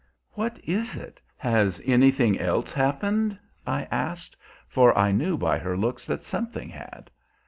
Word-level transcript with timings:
"What 0.31 0.57
is 0.63 0.95
it? 0.95 1.21
Has 1.37 1.79
anything 1.85 2.39
else 2.39 2.71
happened?" 2.73 3.37
I 3.67 3.83
asked; 3.91 4.35
for 4.67 4.97
I 4.97 5.11
knew 5.11 5.37
by 5.37 5.59
her 5.59 5.77
looks 5.77 6.07
that 6.07 6.23
something 6.23 6.69
had. 6.69 7.11